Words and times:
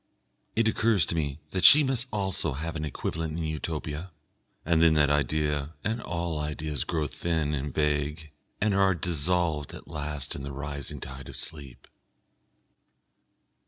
It 0.55 0.67
occurs 0.67 1.05
to 1.05 1.15
me 1.15 1.41
that 1.51 1.63
she 1.63 1.87
also 2.11 2.49
must 2.53 2.61
have 2.63 2.75
an 2.75 2.85
equivalent 2.85 3.37
in 3.37 3.43
Utopia, 3.43 4.11
and 4.65 4.81
then 4.81 4.95
that 4.95 5.11
idea 5.11 5.75
and 5.83 6.01
all 6.01 6.39
ideas 6.39 6.85
grow 6.85 7.05
thin 7.05 7.53
and 7.53 7.71
vague, 7.71 8.31
and 8.59 8.73
are 8.73 8.95
dissolved 8.95 9.75
at 9.75 9.87
last 9.87 10.33
in 10.35 10.41
the 10.41 10.53
rising 10.53 11.01
tide 11.01 11.29
of 11.29 11.37
sleep.... 11.37 11.87